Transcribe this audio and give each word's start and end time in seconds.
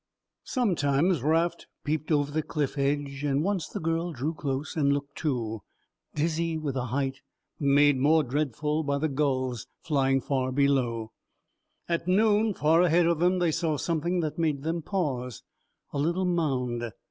Sometimes 0.45 1.21
Raft 1.21 1.67
peeped 1.83 2.11
over 2.11 2.31
the 2.31 2.41
cliff 2.41 2.75
edge 2.75 3.23
and 3.23 3.43
once 3.43 3.67
the 3.67 3.79
girl 3.79 4.13
drew 4.13 4.33
close 4.33 4.75
and 4.75 4.91
looked, 4.91 5.15
too, 5.15 5.61
dizzy 6.15 6.57
with 6.57 6.73
the 6.73 6.87
height, 6.87 7.21
made 7.59 7.97
more 7.99 8.23
dreadful 8.23 8.81
by 8.81 8.97
the 8.97 9.07
gulls 9.07 9.67
flying 9.83 10.19
far 10.19 10.51
below. 10.51 11.11
At 11.87 12.07
noon, 12.07 12.55
far 12.55 12.81
ahead 12.81 13.05
of 13.05 13.19
them, 13.19 13.37
they 13.37 13.51
saw 13.51 13.77
something 13.77 14.21
that 14.21 14.39
made 14.39 14.63
them 14.63 14.81
pause; 14.81 15.43
a 15.93 15.99
little 15.99 16.25
mound. 16.25 16.89